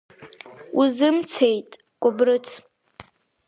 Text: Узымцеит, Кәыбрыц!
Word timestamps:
Узымцеит, 0.79 1.69
Кәыбрыц! 2.01 2.47